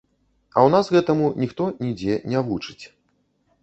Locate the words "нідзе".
1.85-2.19